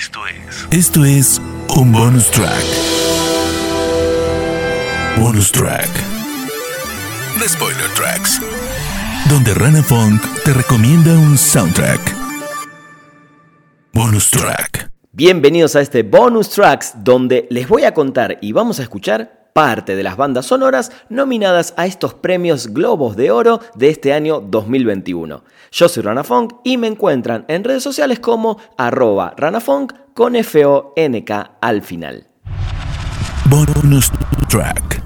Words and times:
Esto 0.00 0.20
es. 0.26 0.66
Esto 0.70 1.04
es 1.04 1.42
un 1.76 1.92
bonus 1.92 2.30
track. 2.30 2.64
Bonus 5.18 5.52
track. 5.52 5.90
The 7.38 7.46
Spoiler 7.46 7.90
Tracks. 7.94 8.40
Donde 9.28 9.52
Rana 9.52 9.82
Funk 9.82 10.22
te 10.42 10.54
recomienda 10.54 11.12
un 11.12 11.36
soundtrack. 11.36 12.00
Bonus 13.92 14.30
track. 14.30 14.90
Bienvenidos 15.12 15.76
a 15.76 15.82
este 15.82 16.02
bonus 16.02 16.48
tracks 16.48 16.94
donde 16.96 17.46
les 17.50 17.68
voy 17.68 17.84
a 17.84 17.92
contar 17.92 18.38
y 18.40 18.52
vamos 18.52 18.80
a 18.80 18.84
escuchar 18.84 19.39
parte 19.52 19.96
de 19.96 20.02
las 20.02 20.16
bandas 20.16 20.46
sonoras 20.46 20.92
nominadas 21.08 21.74
a 21.76 21.86
estos 21.86 22.14
premios 22.14 22.68
Globos 22.68 23.16
de 23.16 23.30
Oro 23.30 23.60
de 23.74 23.88
este 23.88 24.12
año 24.12 24.40
2021. 24.40 25.44
Yo 25.72 25.88
soy 25.88 26.02
Rana 26.02 26.24
Funk 26.24 26.54
y 26.64 26.76
me 26.76 26.86
encuentran 26.86 27.44
en 27.48 27.64
redes 27.64 27.82
sociales 27.82 28.20
como 28.20 28.58
arroba 28.76 29.34
ranafunk 29.36 29.92
con 30.14 30.36
F-O-N-K 30.36 31.58
al 31.60 31.82
final. 31.82 32.28
Bonus 33.46 34.10
track. 34.48 35.02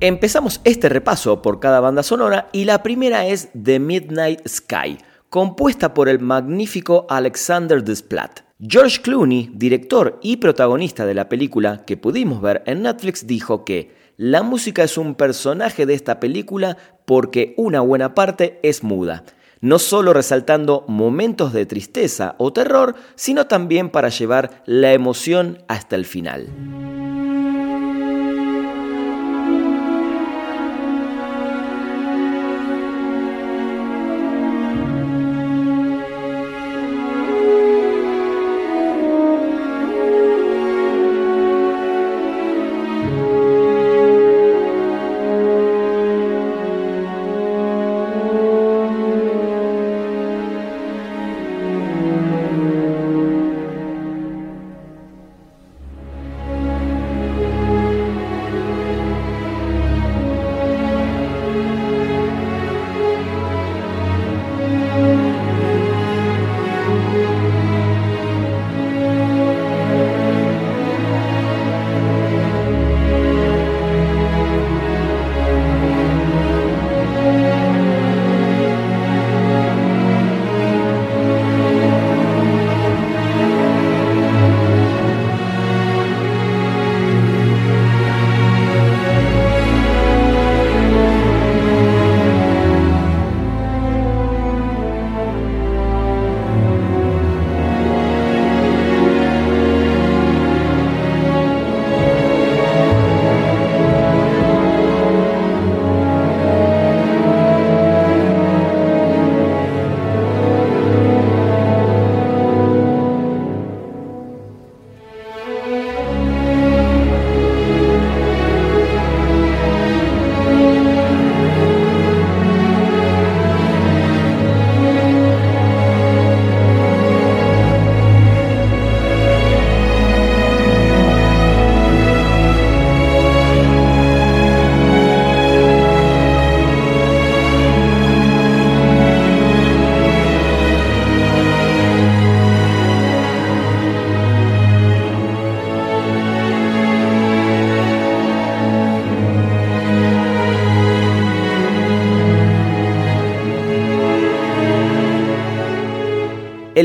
Empezamos 0.00 0.60
este 0.64 0.88
repaso 0.88 1.42
por 1.42 1.60
cada 1.60 1.80
banda 1.80 2.02
sonora 2.02 2.48
y 2.52 2.64
la 2.64 2.82
primera 2.82 3.26
es 3.26 3.50
The 3.62 3.78
Midnight 3.78 4.48
Sky, 4.48 4.98
compuesta 5.28 5.92
por 5.92 6.08
el 6.08 6.20
magnífico 6.20 7.06
Alexander 7.10 7.84
Desplat. 7.84 8.49
George 8.62 9.00
Clooney, 9.00 9.50
director 9.54 10.18
y 10.22 10.36
protagonista 10.36 11.06
de 11.06 11.14
la 11.14 11.30
película 11.30 11.86
que 11.86 11.96
pudimos 11.96 12.42
ver 12.42 12.62
en 12.66 12.82
Netflix, 12.82 13.26
dijo 13.26 13.64
que 13.64 13.94
la 14.18 14.42
música 14.42 14.82
es 14.82 14.98
un 14.98 15.14
personaje 15.14 15.86
de 15.86 15.94
esta 15.94 16.20
película 16.20 16.76
porque 17.06 17.54
una 17.56 17.80
buena 17.80 18.14
parte 18.14 18.60
es 18.62 18.84
muda, 18.84 19.24
no 19.62 19.78
solo 19.78 20.12
resaltando 20.12 20.84
momentos 20.88 21.54
de 21.54 21.64
tristeza 21.64 22.34
o 22.36 22.52
terror, 22.52 22.96
sino 23.14 23.46
también 23.46 23.88
para 23.88 24.10
llevar 24.10 24.62
la 24.66 24.92
emoción 24.92 25.64
hasta 25.66 25.96
el 25.96 26.04
final. 26.04 26.99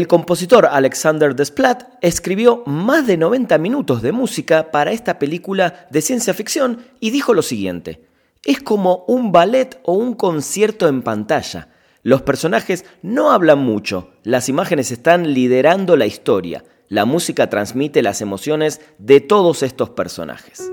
El 0.06 0.10
compositor 0.10 0.68
Alexander 0.68 1.36
Desplat 1.36 1.96
escribió 2.00 2.62
más 2.68 3.08
de 3.08 3.18
90 3.18 3.58
minutos 3.58 4.04
de 4.04 4.12
música 4.12 4.70
para 4.70 4.92
esta 4.92 5.18
película 5.18 5.88
de 5.90 6.04
ciencia 6.04 6.36
ficción 6.36 6.86
y 7.00 7.10
dijo 7.10 7.34
lo 7.34 7.42
siguiente, 7.42 8.06
es 8.44 8.62
como 8.62 9.04
un 9.08 9.32
ballet 9.32 9.80
o 9.82 9.94
un 9.94 10.14
concierto 10.14 10.88
en 10.88 11.02
pantalla. 11.02 11.70
Los 12.04 12.22
personajes 12.22 12.86
no 13.02 13.32
hablan 13.32 13.58
mucho, 13.58 14.12
las 14.22 14.48
imágenes 14.48 14.92
están 14.92 15.34
liderando 15.34 15.98
la 15.98 16.06
historia, 16.06 16.64
la 16.88 17.06
música 17.06 17.50
transmite 17.50 18.04
las 18.04 18.22
emociones 18.22 18.82
de 19.00 19.22
todos 19.22 19.64
estos 19.64 19.90
personajes. 19.90 20.72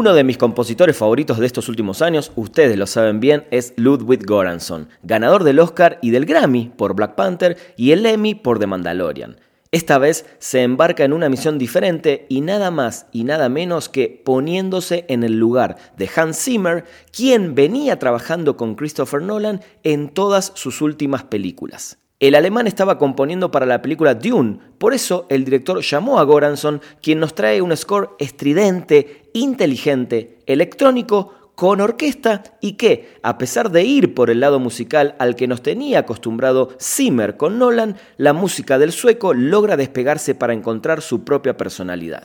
Uno 0.00 0.14
de 0.14 0.24
mis 0.24 0.38
compositores 0.38 0.96
favoritos 0.96 1.38
de 1.38 1.44
estos 1.44 1.68
últimos 1.68 2.00
años, 2.00 2.32
ustedes 2.34 2.78
lo 2.78 2.86
saben 2.86 3.20
bien, 3.20 3.44
es 3.50 3.74
Ludwig 3.76 4.24
Göransson, 4.26 4.88
ganador 5.02 5.44
del 5.44 5.58
Oscar 5.58 5.98
y 6.00 6.08
del 6.08 6.24
Grammy 6.24 6.72
por 6.74 6.94
Black 6.94 7.16
Panther 7.16 7.58
y 7.76 7.92
el 7.92 8.06
Emmy 8.06 8.34
por 8.34 8.58
The 8.58 8.66
Mandalorian. 8.66 9.36
Esta 9.72 9.98
vez 9.98 10.24
se 10.38 10.62
embarca 10.62 11.04
en 11.04 11.12
una 11.12 11.28
misión 11.28 11.58
diferente 11.58 12.24
y 12.30 12.40
nada 12.40 12.70
más 12.70 13.08
y 13.12 13.24
nada 13.24 13.50
menos 13.50 13.90
que 13.90 14.22
poniéndose 14.24 15.04
en 15.08 15.22
el 15.22 15.38
lugar 15.38 15.76
de 15.98 16.08
Hans 16.16 16.42
Zimmer, 16.42 16.86
quien 17.14 17.54
venía 17.54 17.98
trabajando 17.98 18.56
con 18.56 18.76
Christopher 18.76 19.20
Nolan 19.20 19.60
en 19.82 20.08
todas 20.08 20.52
sus 20.54 20.80
últimas 20.80 21.24
películas. 21.24 21.98
El 22.20 22.34
alemán 22.34 22.66
estaba 22.66 22.98
componiendo 22.98 23.50
para 23.50 23.64
la 23.64 23.80
película 23.80 24.14
Dune, 24.14 24.58
por 24.76 24.92
eso 24.92 25.26
el 25.30 25.42
director 25.42 25.80
llamó 25.80 26.18
a 26.18 26.24
Goranson, 26.24 26.82
quien 27.00 27.18
nos 27.18 27.34
trae 27.34 27.62
un 27.62 27.74
score 27.74 28.10
estridente, 28.18 29.19
inteligente, 29.32 30.38
electrónico, 30.46 31.34
con 31.60 31.82
orquesta 31.82 32.42
y 32.62 32.72
que, 32.72 33.18
a 33.22 33.36
pesar 33.36 33.70
de 33.70 33.84
ir 33.84 34.14
por 34.14 34.30
el 34.30 34.40
lado 34.40 34.58
musical 34.58 35.14
al 35.18 35.36
que 35.36 35.46
nos 35.46 35.62
tenía 35.62 35.98
acostumbrado 35.98 36.70
Zimmer 36.80 37.36
con 37.36 37.58
Nolan, 37.58 37.96
la 38.16 38.32
música 38.32 38.78
del 38.78 38.92
sueco 38.92 39.34
logra 39.34 39.76
despegarse 39.76 40.34
para 40.34 40.54
encontrar 40.54 41.02
su 41.02 41.22
propia 41.22 41.58
personalidad. 41.58 42.22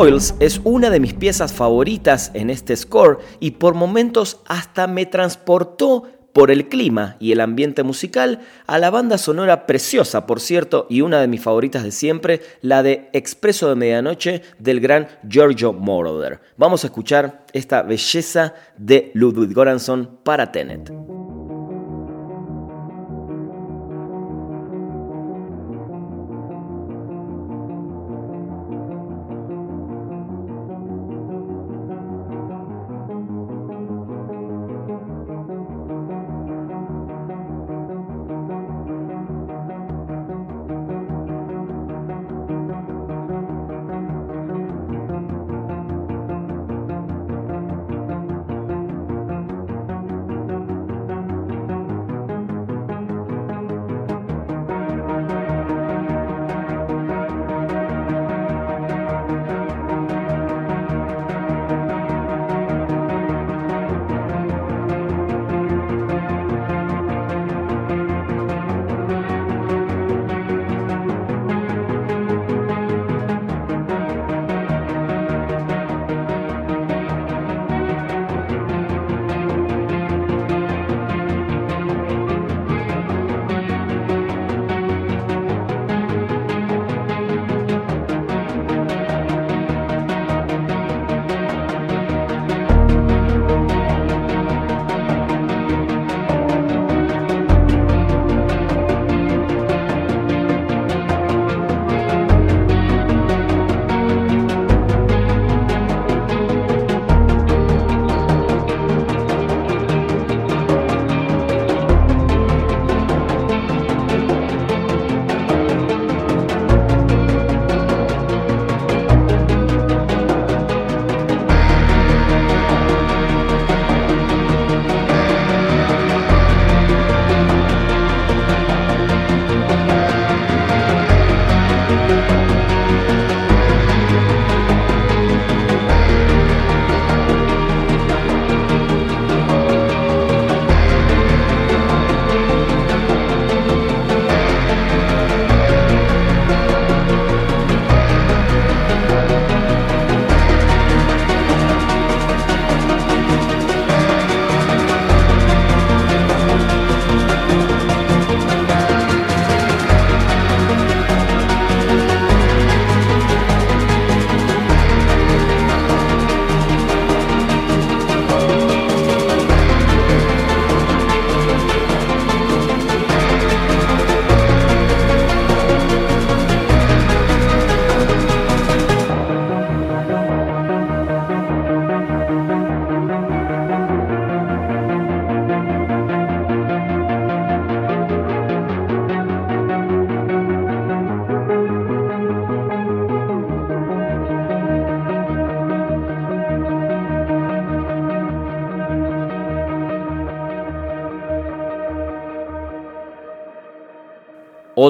Es 0.00 0.62
una 0.64 0.88
de 0.88 0.98
mis 0.98 1.12
piezas 1.12 1.52
favoritas 1.52 2.30
en 2.32 2.48
este 2.48 2.74
score 2.74 3.18
y 3.38 3.50
por 3.50 3.74
momentos 3.74 4.40
hasta 4.46 4.86
me 4.86 5.04
transportó 5.04 6.04
por 6.32 6.50
el 6.50 6.70
clima 6.70 7.16
y 7.20 7.32
el 7.32 7.40
ambiente 7.42 7.82
musical 7.82 8.40
a 8.66 8.78
la 8.78 8.88
banda 8.88 9.18
sonora 9.18 9.66
preciosa, 9.66 10.24
por 10.24 10.40
cierto, 10.40 10.86
y 10.88 11.02
una 11.02 11.20
de 11.20 11.28
mis 11.28 11.42
favoritas 11.42 11.84
de 11.84 11.90
siempre, 11.90 12.40
la 12.62 12.82
de 12.82 13.10
Expreso 13.12 13.68
de 13.68 13.74
Medianoche 13.74 14.40
del 14.58 14.80
gran 14.80 15.06
Giorgio 15.28 15.74
Moroder. 15.74 16.40
Vamos 16.56 16.82
a 16.82 16.86
escuchar 16.86 17.44
esta 17.52 17.82
belleza 17.82 18.54
de 18.78 19.10
Ludwig 19.12 19.52
Göransson 19.52 20.18
para 20.24 20.50
Tenet. 20.50 20.90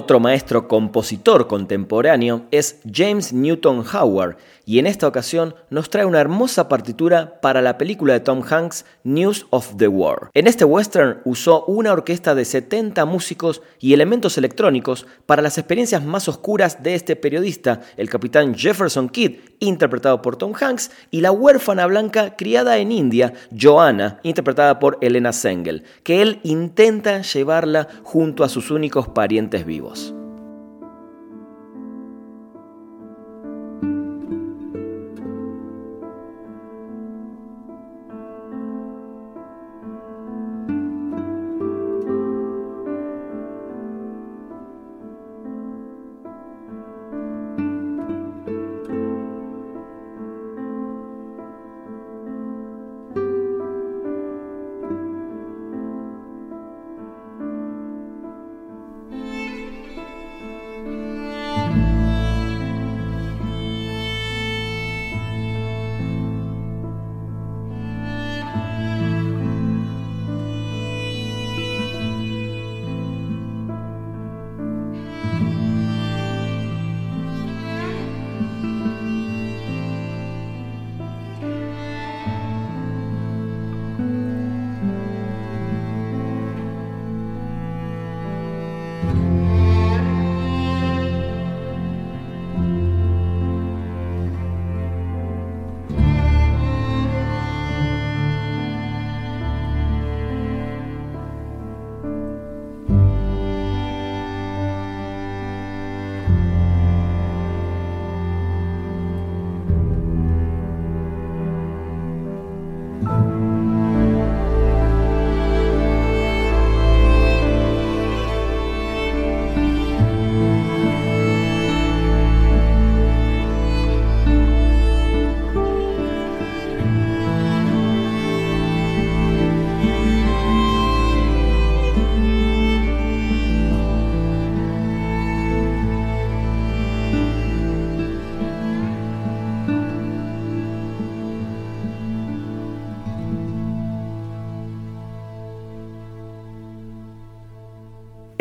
Otro 0.00 0.18
maestro 0.18 0.66
compositor 0.66 1.46
contemporáneo 1.46 2.46
es 2.50 2.80
James 2.90 3.34
Newton 3.34 3.84
Howard, 3.92 4.38
y 4.70 4.78
en 4.78 4.86
esta 4.86 5.08
ocasión 5.08 5.56
nos 5.68 5.90
trae 5.90 6.04
una 6.04 6.20
hermosa 6.20 6.68
partitura 6.68 7.40
para 7.40 7.60
la 7.60 7.76
película 7.76 8.12
de 8.12 8.20
Tom 8.20 8.40
Hanks 8.48 8.84
News 9.02 9.48
of 9.50 9.74
the 9.78 9.88
War. 9.88 10.30
En 10.32 10.46
este 10.46 10.64
western 10.64 11.22
usó 11.24 11.64
una 11.64 11.92
orquesta 11.92 12.36
de 12.36 12.44
70 12.44 13.04
músicos 13.04 13.62
y 13.80 13.94
elementos 13.94 14.38
electrónicos 14.38 15.08
para 15.26 15.42
las 15.42 15.58
experiencias 15.58 16.04
más 16.04 16.28
oscuras 16.28 16.84
de 16.84 16.94
este 16.94 17.16
periodista, 17.16 17.80
el 17.96 18.08
capitán 18.08 18.54
Jefferson 18.54 19.08
Kidd, 19.08 19.40
interpretado 19.58 20.22
por 20.22 20.36
Tom 20.36 20.52
Hanks, 20.54 20.92
y 21.10 21.20
la 21.20 21.32
huérfana 21.32 21.86
blanca 21.86 22.36
criada 22.36 22.78
en 22.78 22.92
India, 22.92 23.32
Joanna, 23.50 24.20
interpretada 24.22 24.78
por 24.78 24.98
Elena 25.00 25.32
Sengel, 25.32 25.82
que 26.04 26.22
él 26.22 26.38
intenta 26.44 27.22
llevarla 27.22 27.88
junto 28.04 28.44
a 28.44 28.48
sus 28.48 28.70
únicos 28.70 29.08
parientes 29.08 29.66
vivos. 29.66 30.14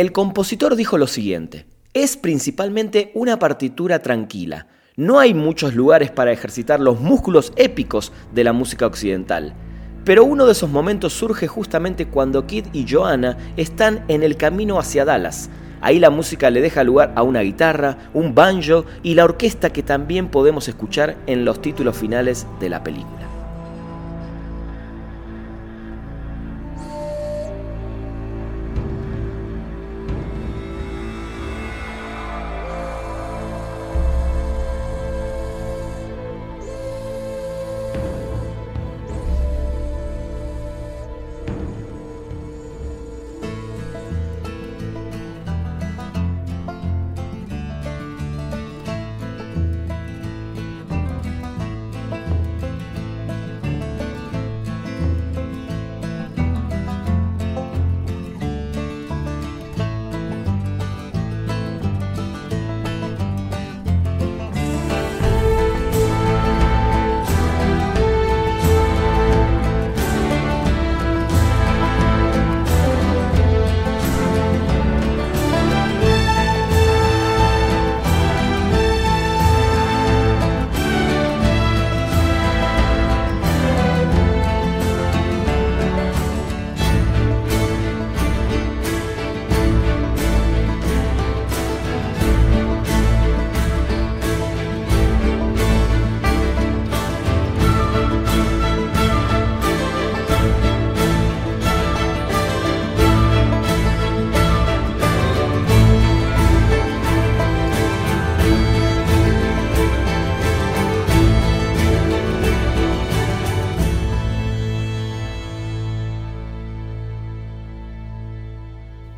El 0.10 0.14
compositor 0.14 0.76
dijo 0.76 0.98
lo 0.98 1.06
siguiente, 1.06 1.68
es 1.94 2.18
principalmente 2.18 3.12
una 3.14 3.38
partitura 3.38 4.00
tranquila. 4.00 4.66
No 4.96 5.20
hay 5.20 5.36
muchos 5.36 5.76
lugares 5.76 6.10
para 6.10 6.32
ejercitar 6.32 6.80
los 6.80 7.00
músculos 7.00 7.54
épicos 7.58 8.12
de 8.34 8.44
la 8.44 8.52
música 8.52 8.88
occidental. 8.88 9.54
Pero 10.06 10.24
uno 10.24 10.48
de 10.48 10.54
esos 10.54 10.72
momentos 10.72 11.14
surge 11.14 11.48
justamente 11.48 12.08
cuando 12.08 12.48
Kid 12.48 12.66
y 12.74 12.88
Joanna 12.90 13.38
están 13.56 14.04
en 14.08 14.24
el 14.24 14.36
camino 14.36 14.80
hacia 14.80 15.06
Dallas. 15.06 15.52
Ahí 15.80 16.00
la 16.00 16.10
música 16.10 16.50
le 16.50 16.62
deja 16.62 16.84
lugar 16.84 17.14
a 17.16 17.22
una 17.22 17.42
guitarra, 17.42 18.10
un 18.16 18.34
banjo 18.34 18.86
y 19.04 19.14
la 19.14 19.26
orquesta 19.26 19.70
que 19.70 19.84
también 19.84 20.30
podemos 20.30 20.68
escuchar 20.68 21.18
en 21.28 21.46
los 21.46 21.62
títulos 21.62 21.96
finales 21.96 22.48
de 22.60 22.70
la 22.70 22.84
película. 22.84 23.29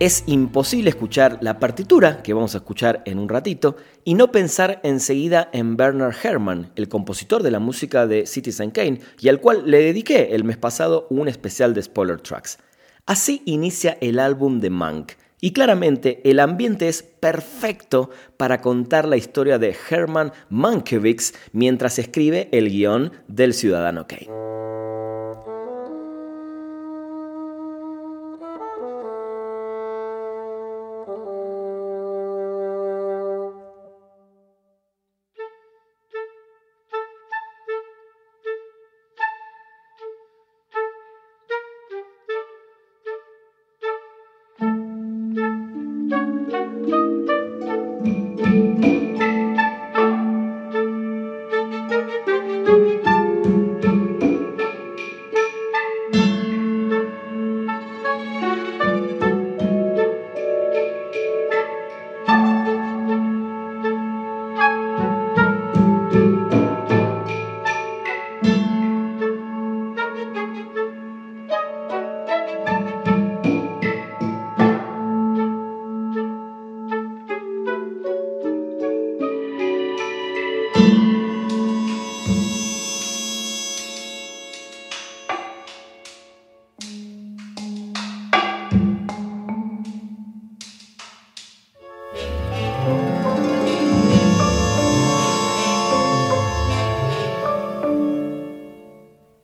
Es 0.02 0.24
imposible 0.26 0.90
escuchar 0.90 1.38
la 1.42 1.60
partitura, 1.60 2.24
que 2.24 2.34
vamos 2.34 2.56
a 2.56 2.58
escuchar 2.58 3.04
en 3.06 3.20
un 3.20 3.30
ratito, 3.30 3.76
y 4.04 4.16
no 4.16 4.32
pensar 4.32 4.80
enseguida 4.82 5.48
en 5.54 5.78
Bernard 5.78 6.16
Herrmann, 6.24 6.72
el 6.76 6.90
compositor 6.90 7.44
de 7.44 7.52
la 7.52 7.60
música 7.60 8.08
de 8.08 8.26
Citizen 8.26 8.72
Kane, 8.72 9.00
y 9.20 9.30
al 9.30 9.40
cual 9.40 9.62
le 9.70 9.78
dediqué 9.78 10.34
el 10.34 10.44
mes 10.44 10.58
pasado 10.58 11.06
un 11.12 11.28
especial 11.28 11.76
de 11.76 11.84
spoiler 11.84 12.20
tracks. 12.20 12.58
Así 13.06 13.44
inicia 13.46 13.96
el 14.02 14.18
álbum 14.18 14.60
de 14.60 14.72
Monk, 14.72 15.12
y 15.40 15.54
claramente 15.54 16.20
el 16.28 16.40
ambiente 16.40 16.88
es 16.88 17.04
perfecto 17.04 18.10
para 18.38 18.60
contar 18.60 19.08
la 19.08 19.18
historia 19.18 19.60
de 19.60 19.76
Herman 19.88 20.32
Mankiewicz 20.50 21.34
mientras 21.52 22.00
escribe 22.00 22.50
el 22.52 22.72
guion 22.72 23.12
del 23.28 23.54
Ciudadano 23.54 24.08
Kane. 24.08 24.71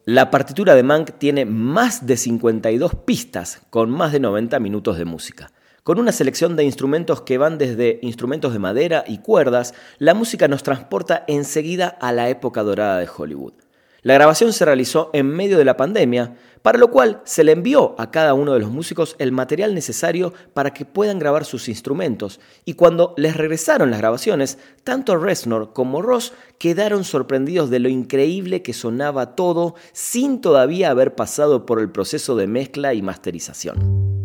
La 0.09 0.31
partitura 0.31 0.73
de 0.73 0.83
Mank 0.83 1.17
tiene 1.17 1.43
más 1.43 2.05
de 2.05 2.15
52 2.15 2.95
pistas 2.95 3.59
con 3.69 3.91
más 3.91 4.13
de 4.13 4.21
90 4.21 4.57
minutos 4.61 4.97
de 4.97 5.03
música. 5.03 5.51
Con 5.83 5.99
una 5.99 6.13
selección 6.13 6.55
de 6.55 6.63
instrumentos 6.63 7.23
que 7.23 7.37
van 7.37 7.57
desde 7.57 7.99
instrumentos 8.01 8.53
de 8.53 8.59
madera 8.59 9.03
y 9.05 9.17
cuerdas, 9.17 9.73
la 9.97 10.13
música 10.13 10.47
nos 10.47 10.63
transporta 10.63 11.25
enseguida 11.27 11.89
a 11.89 12.13
la 12.13 12.29
época 12.29 12.63
dorada 12.63 12.99
de 12.99 13.09
Hollywood. 13.13 13.66
La 14.01 14.13
grabación 14.13 14.53
se 14.53 14.65
realizó 14.65 15.09
en 15.13 15.27
medio 15.27 15.57
de 15.57 15.65
la 15.65 15.77
pandemia, 15.77 16.35
para 16.61 16.77
lo 16.77 16.91
cual 16.91 17.21
se 17.23 17.43
le 17.43 17.51
envió 17.51 17.95
a 17.97 18.11
cada 18.11 18.33
uno 18.33 18.53
de 18.53 18.59
los 18.59 18.69
músicos 18.69 19.15
el 19.19 19.31
material 19.31 19.73
necesario 19.73 20.33
para 20.53 20.73
que 20.73 20.85
puedan 20.85 21.19
grabar 21.19 21.45
sus 21.45 21.69
instrumentos, 21.69 22.39
y 22.65 22.73
cuando 22.73 23.13
les 23.17 23.37
regresaron 23.37 23.89
las 23.89 23.99
grabaciones, 23.99 24.57
tanto 24.83 25.17
Reznor 25.17 25.73
como 25.73 26.01
Ross 26.01 26.33
quedaron 26.57 27.03
sorprendidos 27.03 27.69
de 27.69 27.79
lo 27.79 27.89
increíble 27.89 28.61
que 28.61 28.73
sonaba 28.73 29.35
todo 29.35 29.75
sin 29.93 30.41
todavía 30.41 30.89
haber 30.89 31.15
pasado 31.15 31.65
por 31.65 31.79
el 31.79 31.91
proceso 31.91 32.35
de 32.35 32.47
mezcla 32.47 32.93
y 32.93 33.01
masterización. 33.01 34.16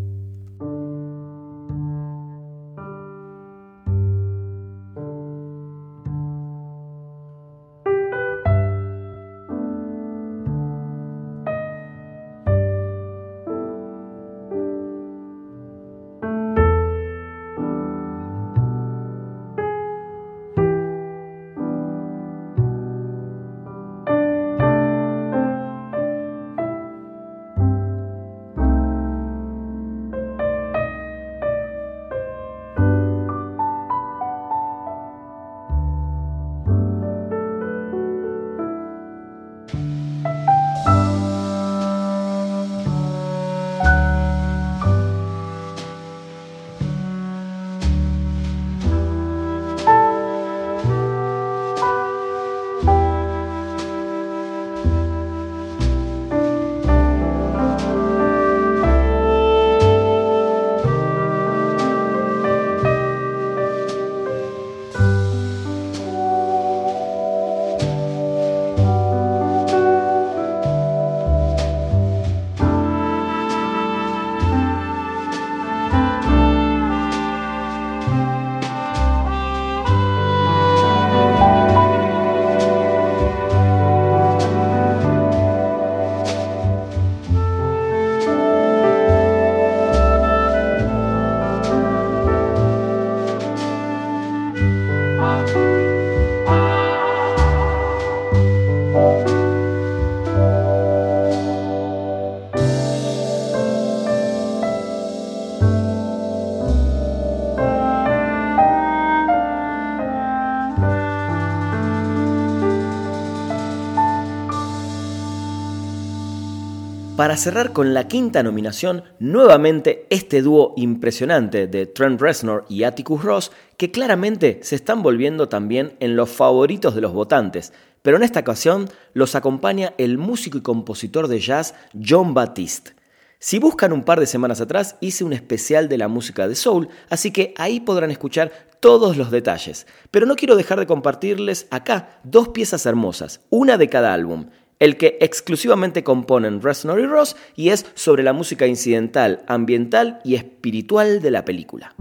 Para 117.23 117.37
cerrar 117.37 117.73
con 117.73 117.95
la 117.95 118.09
quinta 118.09 118.43
nominación, 118.43 119.05
nuevamente 119.21 120.09
este 120.11 120.43
dúo 120.43 120.75
impresionante 120.77 121.69
de 121.69 121.87
Trent 121.87 122.21
Reznor 122.21 122.65
y 122.69 122.83
Atticus 122.83 123.23
Ross, 123.23 123.53
que 123.77 123.93
claramente 123.93 124.59
se 124.65 124.75
están 124.75 125.05
volviendo 125.05 125.49
también 125.49 125.95
en 126.01 126.17
los 126.17 126.31
favoritos 126.31 126.97
de 126.97 127.01
los 127.01 127.13
votantes, 127.13 127.73
pero 128.03 128.17
en 128.17 128.25
esta 128.25 128.41
ocasión 128.41 128.89
los 129.15 129.37
acompaña 129.37 129.95
el 129.99 130.19
músico 130.19 130.59
y 130.59 130.63
compositor 130.63 131.29
de 131.29 131.39
jazz 131.39 131.77
John 131.95 132.35
Batiste. 132.35 132.97
Si 133.39 133.61
buscan 133.61 133.93
un 133.93 134.03
par 134.03 134.19
de 134.19 134.27
semanas 134.27 134.61
atrás, 134.61 134.97
hice 135.01 135.23
un 135.23 135.33
especial 135.33 135.89
de 135.89 135.99
la 135.99 136.09
música 136.09 136.49
de 136.49 136.57
soul, 136.57 136.89
así 137.09 137.31
que 137.31 137.55
ahí 137.57 137.79
podrán 137.79 138.11
escuchar 138.11 138.51
todos 138.81 139.17
los 139.17 139.31
detalles. 139.31 139.87
Pero 140.11 140.27
no 140.27 140.35
quiero 140.35 140.57
dejar 140.57 140.81
de 140.81 140.87
compartirles 140.87 141.69
acá 141.71 142.19
dos 142.25 142.49
piezas 142.49 142.85
hermosas, 142.85 143.41
una 143.49 143.79
de 143.79 143.89
cada 143.89 144.13
álbum 144.13 144.47
el 144.83 144.97
que 144.97 145.16
exclusivamente 145.21 146.03
componen 146.03 146.61
Reznor 146.61 146.99
y 146.99 147.07
Ross 147.07 147.37
y 147.55 147.68
es 147.68 147.87
sobre 147.95 148.25
la 148.25 148.33
música 148.33 148.66
incidental, 148.66 149.45
ambiental 149.47 150.21
y 150.25 150.35
espiritual 150.35 151.23
de 151.23 151.31
la 151.31 151.45
película. 151.45 151.95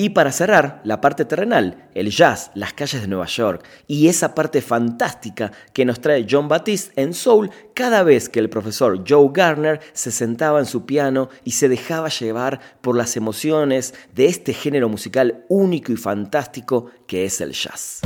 Y 0.00 0.10
para 0.10 0.30
cerrar, 0.30 0.80
la 0.84 1.00
parte 1.00 1.24
terrenal, 1.24 1.88
el 1.92 2.10
jazz, 2.12 2.52
las 2.54 2.72
calles 2.72 3.00
de 3.02 3.08
Nueva 3.08 3.26
York 3.26 3.66
y 3.88 4.06
esa 4.06 4.32
parte 4.32 4.62
fantástica 4.62 5.50
que 5.72 5.84
nos 5.84 6.00
trae 6.00 6.24
John 6.30 6.46
Baptiste 6.46 7.02
en 7.02 7.12
Soul 7.12 7.50
cada 7.74 8.04
vez 8.04 8.28
que 8.28 8.38
el 8.38 8.48
profesor 8.48 9.02
Joe 9.04 9.30
Garner 9.34 9.80
se 9.94 10.12
sentaba 10.12 10.60
en 10.60 10.66
su 10.66 10.86
piano 10.86 11.30
y 11.42 11.50
se 11.50 11.68
dejaba 11.68 12.10
llevar 12.10 12.60
por 12.80 12.96
las 12.96 13.16
emociones 13.16 13.92
de 14.14 14.26
este 14.26 14.54
género 14.54 14.88
musical 14.88 15.44
único 15.48 15.90
y 15.90 15.96
fantástico 15.96 16.92
que 17.08 17.24
es 17.24 17.40
el 17.40 17.50
jazz. 17.50 18.02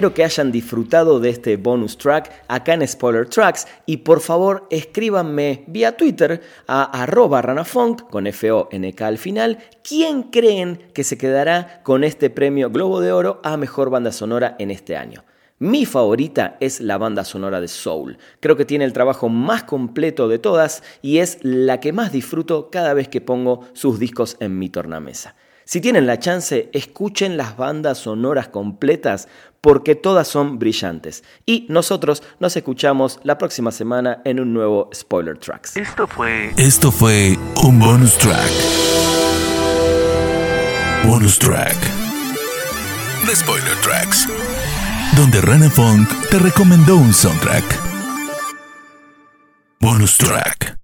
Espero 0.00 0.14
que 0.14 0.24
hayan 0.24 0.50
disfrutado 0.50 1.20
de 1.20 1.28
este 1.28 1.58
bonus 1.58 1.98
track 1.98 2.32
acá 2.48 2.72
en 2.72 2.88
Spoiler 2.88 3.28
Tracks 3.28 3.66
y 3.84 3.98
por 3.98 4.20
favor 4.20 4.66
escríbanme 4.70 5.64
vía 5.66 5.94
Twitter 5.94 6.40
a 6.66 7.02
arroba 7.02 7.42
ranafunk 7.42 8.08
con 8.08 8.26
F-O-N-K 8.26 9.06
al 9.06 9.18
final 9.18 9.58
quién 9.86 10.22
creen 10.22 10.88
que 10.94 11.04
se 11.04 11.18
quedará 11.18 11.82
con 11.82 12.02
este 12.02 12.30
premio 12.30 12.70
Globo 12.70 13.02
de 13.02 13.12
Oro 13.12 13.42
a 13.44 13.58
Mejor 13.58 13.90
Banda 13.90 14.10
Sonora 14.10 14.56
en 14.58 14.70
este 14.70 14.96
año. 14.96 15.22
Mi 15.58 15.84
favorita 15.84 16.56
es 16.60 16.80
la 16.80 16.96
banda 16.96 17.22
sonora 17.22 17.60
de 17.60 17.68
Soul. 17.68 18.16
Creo 18.40 18.56
que 18.56 18.64
tiene 18.64 18.86
el 18.86 18.94
trabajo 18.94 19.28
más 19.28 19.64
completo 19.64 20.28
de 20.28 20.38
todas 20.38 20.82
y 21.02 21.18
es 21.18 21.36
la 21.42 21.80
que 21.80 21.92
más 21.92 22.10
disfruto 22.10 22.70
cada 22.70 22.94
vez 22.94 23.08
que 23.08 23.20
pongo 23.20 23.68
sus 23.74 23.98
discos 23.98 24.38
en 24.40 24.58
mi 24.58 24.70
tornamesa. 24.70 25.34
Si 25.70 25.80
tienen 25.80 26.04
la 26.04 26.18
chance, 26.18 26.68
escuchen 26.72 27.36
las 27.36 27.56
bandas 27.56 27.98
sonoras 27.98 28.48
completas 28.48 29.28
porque 29.60 29.94
todas 29.94 30.26
son 30.26 30.58
brillantes. 30.58 31.22
Y 31.46 31.66
nosotros 31.68 32.24
nos 32.40 32.56
escuchamos 32.56 33.20
la 33.22 33.38
próxima 33.38 33.70
semana 33.70 34.20
en 34.24 34.40
un 34.40 34.52
nuevo 34.52 34.90
Spoiler 34.92 35.38
Tracks. 35.38 35.76
Esto 35.76 36.08
fue. 36.08 36.52
Esto 36.56 36.90
fue 36.90 37.38
un 37.62 37.78
bonus 37.78 38.18
track. 38.18 38.50
Bonus 41.06 41.38
track. 41.38 41.76
The 43.26 43.36
Spoiler 43.36 43.76
Tracks. 43.80 44.26
Donde 45.16 45.40
Rana 45.40 45.70
Funk 45.70 46.08
te 46.32 46.40
recomendó 46.40 46.96
un 46.96 47.14
soundtrack. 47.14 47.64
Bonus 49.78 50.16
track. 50.16 50.79